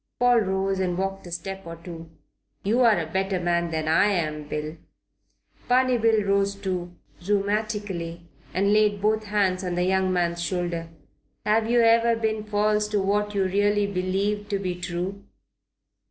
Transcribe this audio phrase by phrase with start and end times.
[0.17, 2.09] Paul rose and walked a step or two.
[2.63, 4.77] "You're a better man than I am, Bill."
[5.67, 10.87] Barney Bill rose too, rheumatically, and laid both hands on the young man's shoulders.
[11.45, 15.23] "Have you ever been false to what you really believed to be true?"